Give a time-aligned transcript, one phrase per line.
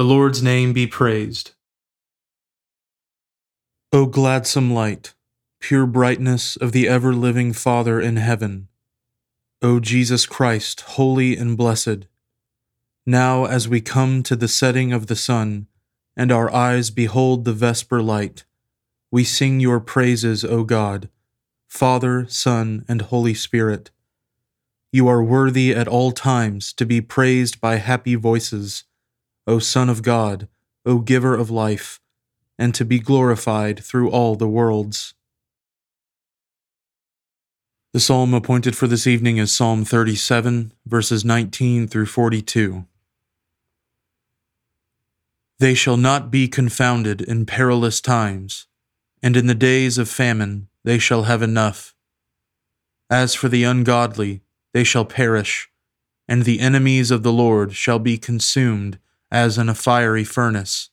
[0.00, 1.50] The Lord's name be praised.
[3.92, 5.12] O gladsome light,
[5.60, 8.68] pure brightness of the ever living Father in heaven,
[9.60, 12.06] O Jesus Christ, holy and blessed,
[13.04, 15.66] now as we come to the setting of the sun,
[16.16, 18.46] and our eyes behold the vesper light,
[19.12, 21.10] we sing your praises, O God,
[21.68, 23.90] Father, Son, and Holy Spirit.
[24.94, 28.84] You are worthy at all times to be praised by happy voices
[29.50, 30.46] O Son of God,
[30.86, 31.98] O Giver of life,
[32.56, 35.12] and to be glorified through all the worlds.
[37.92, 42.84] The psalm appointed for this evening is Psalm 37, verses 19 through 42.
[45.58, 48.68] They shall not be confounded in perilous times,
[49.20, 51.92] and in the days of famine they shall have enough.
[53.10, 55.68] As for the ungodly, they shall perish,
[56.28, 59.00] and the enemies of the Lord shall be consumed
[59.30, 60.90] as in a fiery furnace.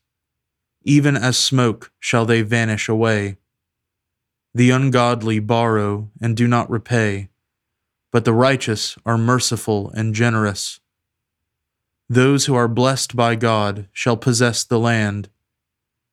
[0.84, 3.38] Even as smoke shall they vanish away.
[4.54, 7.30] The ungodly borrow and do not repay,
[8.12, 10.80] but the righteous are merciful and generous.
[12.10, 15.30] Those who are blessed by God shall possess the land,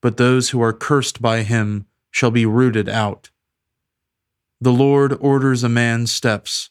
[0.03, 3.31] but those who are cursed by him shall be rooted out.
[4.61, 6.71] The Lord orders a man's steps.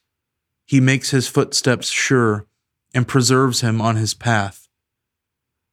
[0.66, 2.48] He makes his footsteps sure
[2.94, 4.63] and preserves him on his path.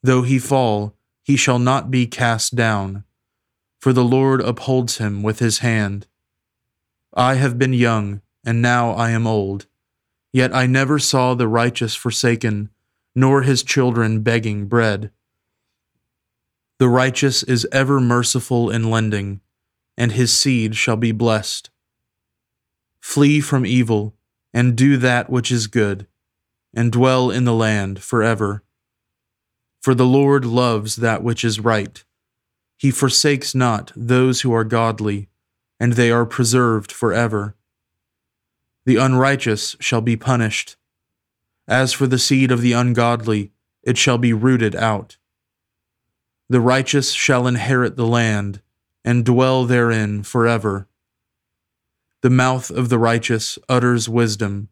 [0.02, 3.04] Though he fall, he shall not be cast down,
[3.80, 6.06] for the Lord upholds him with his hand.
[7.14, 9.66] I have been young, and now I am old,
[10.32, 12.70] yet I never saw the righteous forsaken,
[13.14, 15.10] nor his children begging bread.
[16.78, 19.40] The righteous is ever merciful in lending,
[19.98, 21.68] and his seed shall be blessed.
[23.00, 24.14] Flee from evil,
[24.54, 26.06] and do that which is good,
[26.72, 28.62] and dwell in the land forever.
[29.80, 32.04] For the Lord loves that which is right.
[32.76, 35.28] He forsakes not those who are godly,
[35.78, 37.56] and they are preserved forever.
[38.84, 40.76] The unrighteous shall be punished.
[41.66, 43.52] As for the seed of the ungodly,
[43.82, 45.16] it shall be rooted out.
[46.48, 48.60] The righteous shall inherit the land,
[49.04, 50.88] and dwell therein forever.
[52.22, 54.68] The mouth of the righteous utters wisdom,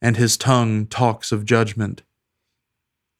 [0.00, 2.02] and his tongue talks of judgment.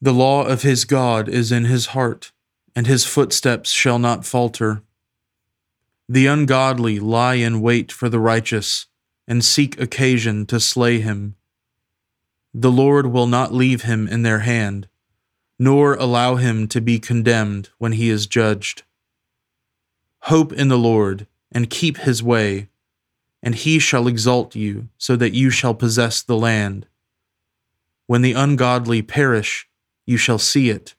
[0.00, 2.30] The law of his God is in his heart,
[2.76, 4.82] and his footsteps shall not falter.
[6.08, 8.86] The ungodly lie in wait for the righteous,
[9.26, 11.34] and seek occasion to slay him.
[12.54, 14.88] The Lord will not leave him in their hand,
[15.58, 18.84] nor allow him to be condemned when he is judged.
[20.22, 22.68] Hope in the Lord, and keep his way,
[23.42, 26.86] and he shall exalt you, so that you shall possess the land.
[28.06, 29.67] When the ungodly perish,
[30.08, 30.94] you shall see it.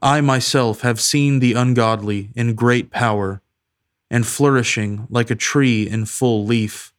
[0.00, 3.42] I myself have seen the ungodly in great power,
[4.08, 6.94] and flourishing like a tree in full leaf.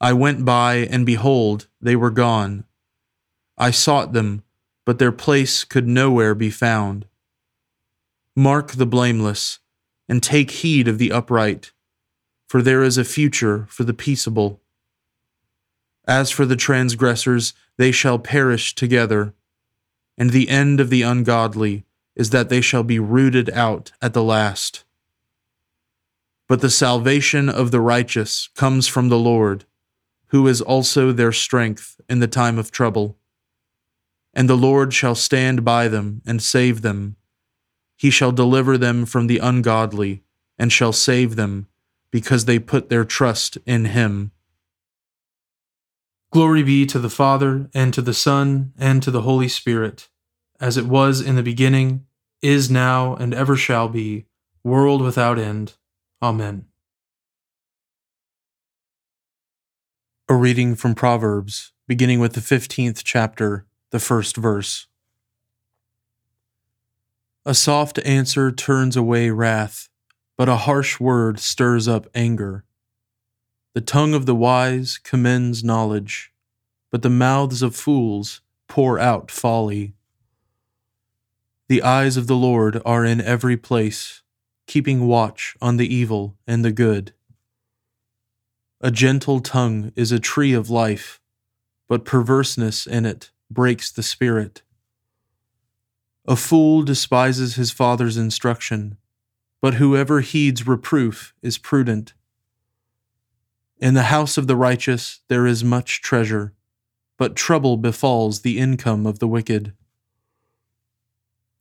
[0.00, 2.64] I went by, and behold, they were gone.
[3.56, 4.42] I sought them,
[4.84, 7.06] but their place could nowhere be found.
[8.34, 9.60] Mark the blameless,
[10.08, 11.70] and take heed of the upright,
[12.48, 14.60] for there is a future for the peaceable.
[16.08, 19.34] As for the transgressors, they shall perish together
[20.18, 21.84] and the end of the ungodly
[22.16, 24.84] is that they shall be rooted out at the last.
[26.48, 29.64] But the salvation of the righteous comes from the Lord,
[30.28, 33.16] who is also their strength in the time of trouble.
[34.34, 37.16] And the Lord shall stand by them and save them.
[37.96, 40.24] He shall deliver them from the ungodly
[40.58, 41.68] and shall save them,
[42.10, 44.32] because they put their trust in him.
[46.30, 50.08] Glory be to the Father, and to the Son, and to the Holy Spirit,
[50.60, 52.04] as it was in the beginning,
[52.42, 54.26] is now, and ever shall be,
[54.62, 55.74] world without end.
[56.22, 56.66] Amen.
[60.28, 64.86] A reading from Proverbs, beginning with the 15th chapter, the first verse.
[67.46, 69.88] A soft answer turns away wrath,
[70.36, 72.66] but a harsh word stirs up anger.
[73.78, 76.32] The tongue of the wise commends knowledge,
[76.90, 79.94] but the mouths of fools pour out folly.
[81.68, 84.22] The eyes of the Lord are in every place,
[84.66, 87.12] keeping watch on the evil and the good.
[88.80, 91.20] A gentle tongue is a tree of life,
[91.86, 94.62] but perverseness in it breaks the spirit.
[96.26, 98.98] A fool despises his father's instruction,
[99.62, 102.12] but whoever heeds reproof is prudent.
[103.80, 106.52] In the house of the righteous there is much treasure,
[107.16, 109.72] but trouble befalls the income of the wicked.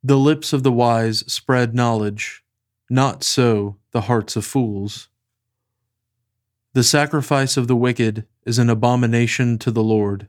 [0.03, 2.43] The lips of the wise spread knowledge,
[2.89, 5.09] not so the hearts of fools.
[6.73, 10.27] The sacrifice of the wicked is an abomination to the Lord,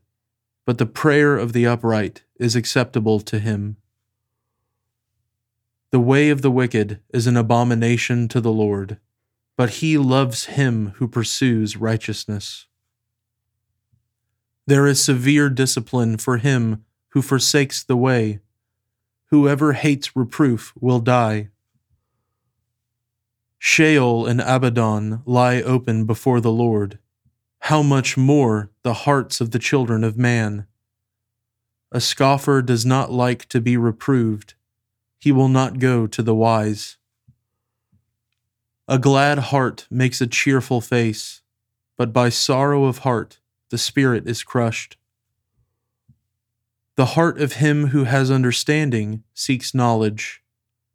[0.66, 3.76] but the prayer of the upright is acceptable to him.
[5.90, 8.98] The way of the wicked is an abomination to the Lord
[9.58, 12.68] but he loves him who pursues righteousness.
[14.68, 18.38] There is severe discipline for him who forsakes the way.
[19.30, 21.48] Whoever hates reproof will die.
[23.58, 27.00] Sheol and Abaddon lie open before the Lord.
[27.62, 30.68] How much more the hearts of the children of man?
[31.90, 34.54] A scoffer does not like to be reproved.
[35.18, 36.97] He will not go to the wise.
[38.90, 41.42] A glad heart makes a cheerful face,
[41.98, 43.38] but by sorrow of heart
[43.68, 44.96] the spirit is crushed.
[46.96, 50.42] The heart of him who has understanding seeks knowledge,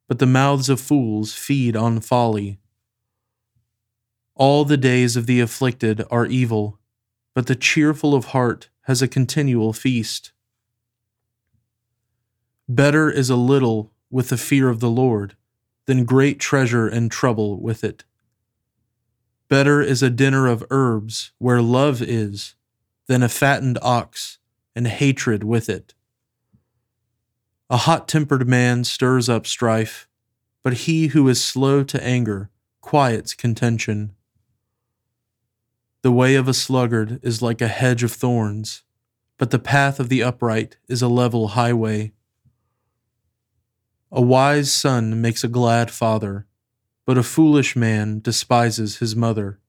[0.07, 2.57] but the mouths of fools feed on folly.
[4.34, 6.80] All the days of the afflicted are evil,
[7.36, 10.31] but the cheerful of heart has a continual feast.
[12.68, 15.36] Better is a little with the fear of the Lord
[15.85, 18.03] than great treasure and trouble with it.
[19.50, 22.56] Better is a dinner of herbs where love is
[23.07, 24.39] than a fattened ox
[24.75, 25.94] and hatred with it.
[27.69, 30.07] A hot tempered man stirs up strife,
[30.63, 32.49] but he who is slow to anger
[32.81, 34.13] quiets contention.
[36.02, 38.83] The way of a sluggard is like a hedge of thorns,
[39.37, 42.11] but the path of the upright is a level highway.
[44.16, 46.46] A wise son makes a glad father,
[47.04, 49.60] but a foolish man despises his mother.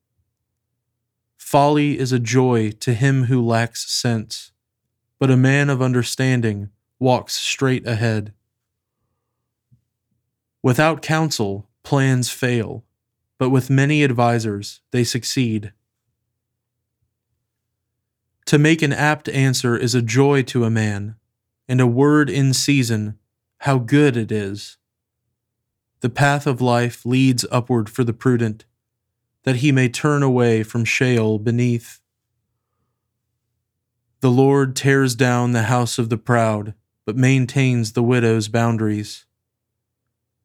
[1.38, 4.52] Folly is a joy to him who lacks sense,
[5.18, 8.34] but a man of understanding walks straight ahead.
[10.62, 12.84] Without counsel, plans fail,
[13.38, 15.72] but with many advisers, they succeed.
[18.44, 21.16] To make an apt answer is a joy to a man,
[21.66, 23.18] and a word in season
[23.64, 24.76] how good it is.
[26.00, 28.66] The path of life leads upward for the prudent,
[29.44, 32.02] that he may turn away from Sheol beneath.
[34.20, 36.74] The Lord tears down the house of the proud,
[37.06, 39.24] but maintains the widow's boundaries.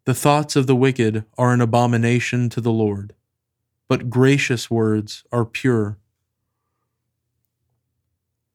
[0.06, 3.14] The thoughts of the wicked are an abomination to the Lord,
[3.90, 5.98] but gracious words are pure.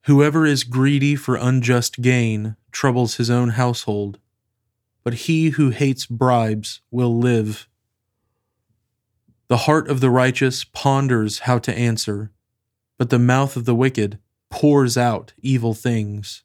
[0.04, 4.20] Whoever is greedy for unjust gain troubles his own household
[5.04, 7.68] but he who hates bribes will live.
[9.48, 12.32] The heart of the righteous ponders how to answer,
[12.98, 14.18] but the mouth of the wicked
[14.50, 16.42] pours out evil things.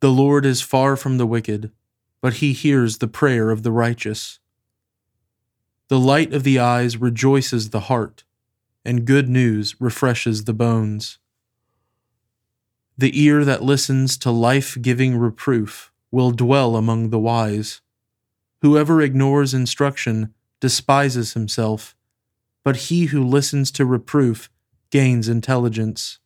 [0.00, 1.72] The Lord is far from the wicked,
[2.20, 4.38] but he hears the prayer of the righteous.
[5.88, 8.24] The light of the eyes rejoices the heart,
[8.84, 11.18] and good news refreshes the bones.
[12.96, 17.80] The ear that listens to life giving reproof will dwell among the wise.
[18.60, 21.96] Whoever ignores instruction despises himself,
[22.62, 24.48] but he who listens to reproof
[24.90, 26.20] gains intelligence.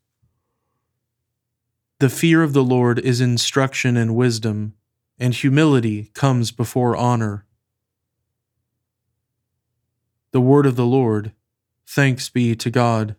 [1.99, 4.75] The fear of the Lord is instruction and wisdom,
[5.19, 7.47] and humility comes before honor.
[10.33, 11.33] The word of the Lord.
[11.87, 13.17] Thanks be to God.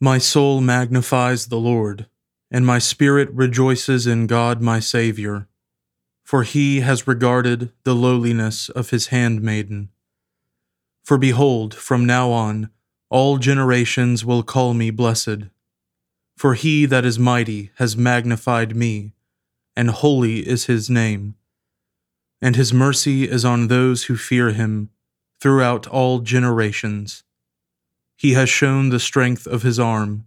[0.00, 2.06] My soul magnifies the Lord,
[2.50, 5.48] and my spirit rejoices in God my Saviour,
[6.24, 9.90] for he has regarded the lowliness of his handmaiden.
[11.04, 12.70] For behold, from now on,
[13.08, 15.50] all generations will call me blessed.
[16.36, 19.12] For he that is mighty has magnified me,
[19.76, 21.36] and holy is his name.
[22.42, 24.90] And his mercy is on those who fear him
[25.40, 27.22] throughout all generations.
[28.16, 30.26] He has shown the strength of his arm.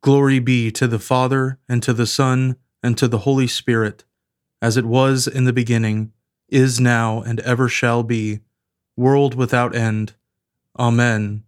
[0.00, 4.04] Glory be to the Father, and to the Son, and to the Holy Spirit,
[4.62, 6.12] as it was in the beginning,
[6.48, 8.40] is now, and ever shall be,
[8.96, 10.14] world without end.
[10.78, 11.42] Amen.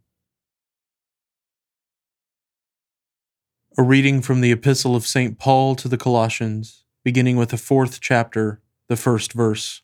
[3.79, 5.39] A reading from the Epistle of St.
[5.39, 9.83] Paul to the Colossians, beginning with the fourth chapter, the first verse.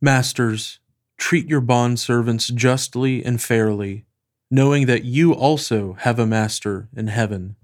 [0.00, 0.78] Masters,
[1.18, 4.05] treat your bondservants justly and fairly,
[4.50, 7.56] knowing that you also have a master in heaven.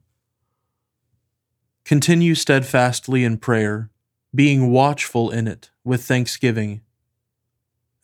[1.84, 3.90] Continue steadfastly in prayer,
[4.34, 6.80] being watchful in it with thanksgiving.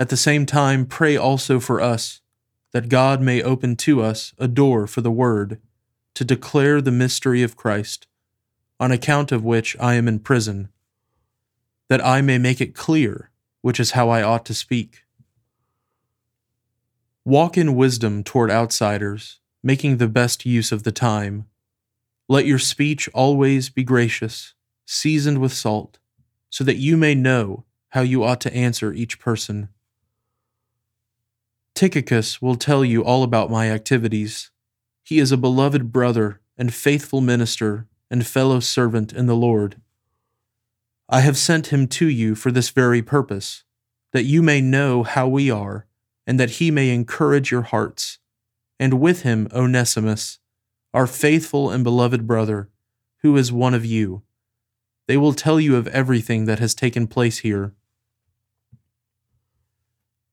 [0.00, 2.20] At the same time, pray also for us
[2.72, 5.60] that God may open to us a door for the word,
[6.14, 8.06] to declare the mystery of Christ,
[8.78, 10.68] on account of which I am in prison,
[11.88, 13.30] that I may make it clear
[13.60, 15.04] which is how I ought to speak.
[17.28, 21.44] Walk in wisdom toward outsiders, making the best use of the time.
[22.26, 24.54] Let your speech always be gracious,
[24.86, 25.98] seasoned with salt,
[26.48, 29.68] so that you may know how you ought to answer each person.
[31.74, 34.50] Tychicus will tell you all about my activities.
[35.04, 39.76] He is a beloved brother and faithful minister and fellow servant in the Lord.
[41.10, 43.64] I have sent him to you for this very purpose,
[44.12, 45.84] that you may know how we are,
[46.28, 48.18] and that he may encourage your hearts.
[48.78, 50.38] And with him Onesimus,
[50.92, 52.68] our faithful and beloved brother,
[53.22, 54.22] who is one of you.
[55.06, 57.74] They will tell you of everything that has taken place here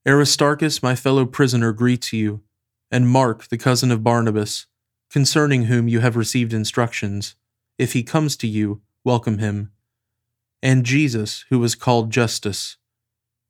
[0.06, 2.42] Aristarchus, my fellow prisoner, greets you,
[2.92, 4.68] and Mark, the cousin of Barnabas,
[5.10, 7.36] concerning whom you have received instructions.
[7.80, 9.72] If he comes to you, welcome him.
[10.62, 12.78] And Jesus, who was called Justus.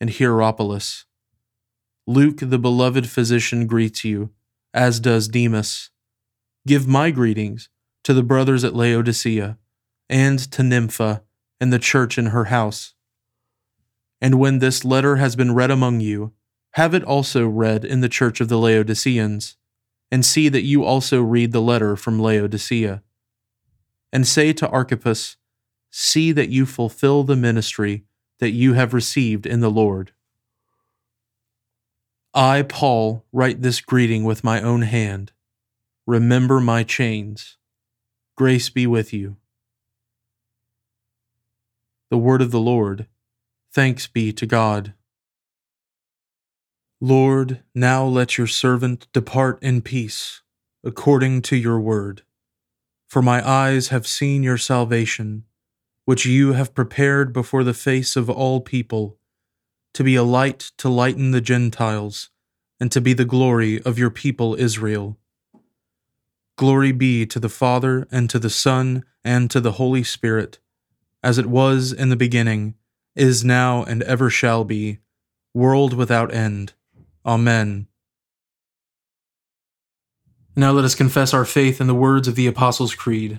[0.00, 1.04] and Hierapolis.
[2.06, 4.30] Luke, the beloved physician, greets you,
[4.72, 5.90] as does Demas.
[6.66, 7.68] Give my greetings
[8.04, 9.58] to the brothers at Laodicea
[10.08, 11.22] and to Nympha
[11.60, 12.94] and the church in her house.
[14.20, 16.32] And when this letter has been read among you,
[16.72, 19.56] have it also read in the church of the Laodiceans,
[20.10, 23.02] and see that you also read the letter from Laodicea.
[24.12, 25.36] And say to Archippus,
[25.90, 28.04] See that you fulfill the ministry
[28.40, 30.12] that you have received in the Lord.
[32.34, 35.32] I, Paul, write this greeting with my own hand.
[36.06, 37.56] Remember my chains.
[38.36, 39.36] Grace be with you.
[42.10, 43.06] The word of the Lord.
[43.72, 44.94] Thanks be to God.
[47.00, 50.42] Lord, now let your servant depart in peace,
[50.84, 52.22] according to your word.
[53.08, 55.44] For my eyes have seen your salvation,
[56.10, 59.16] which you have prepared before the face of all people,
[59.94, 62.30] to be a light to lighten the Gentiles,
[62.80, 65.16] and to be the glory of your people Israel.
[66.58, 70.58] Glory be to the Father, and to the Son, and to the Holy Spirit,
[71.22, 72.74] as it was in the beginning,
[73.14, 74.98] is now, and ever shall be,
[75.54, 76.72] world without end.
[77.24, 77.86] Amen.
[80.56, 83.38] Now let us confess our faith in the words of the Apostles' Creed.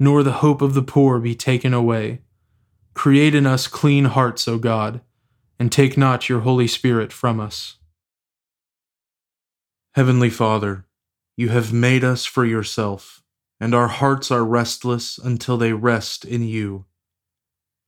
[0.00, 2.22] nor the hope of the poor be taken away.
[2.94, 5.02] Create in us clean hearts, O God,
[5.58, 7.76] and take not your Holy Spirit from us.
[9.92, 10.86] Heavenly Father,
[11.36, 13.22] you have made us for yourself,
[13.60, 16.86] and our hearts are restless until they rest in you.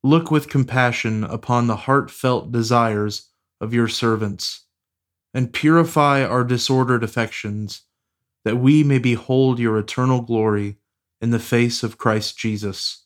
[0.05, 4.67] Look with compassion upon the heartfelt desires of your servants,
[5.33, 7.83] and purify our disordered affections,
[8.45, 10.77] that we may behold your eternal glory
[11.23, 13.05] in the face of Christ Jesus,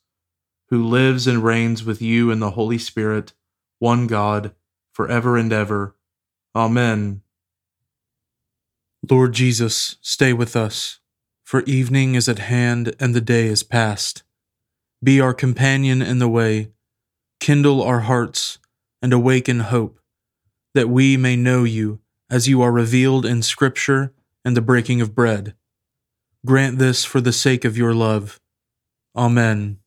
[0.70, 3.34] who lives and reigns with you in the Holy Spirit,
[3.78, 4.52] one God,
[4.92, 5.94] for ever and ever.
[6.54, 7.20] Amen.
[9.08, 10.98] Lord Jesus, stay with us,
[11.44, 14.22] for evening is at hand and the day is past.
[15.04, 16.72] Be our companion in the way,
[17.38, 18.58] kindle our hearts,
[19.02, 20.00] and awaken hope,
[20.74, 22.00] that we may know you
[22.30, 25.54] as you are revealed in Scripture and the breaking of bread.
[26.46, 28.40] Grant this for the sake of your love.
[29.16, 29.80] Amen.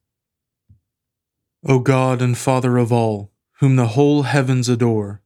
[1.66, 5.22] O God and Father of all, whom the whole heavens adore,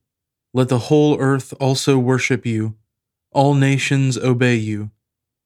[0.53, 2.75] let the whole earth also worship you,
[3.31, 4.91] all nations obey you,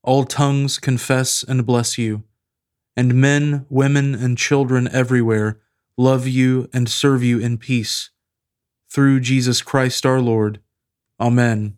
[0.04, 2.24] all tongues confess and bless you,
[2.98, 5.58] and men, women, and children everywhere
[5.98, 8.10] love you and serve you in peace.
[8.92, 10.60] Through Jesus Christ our Lord.
[11.18, 11.78] Amen.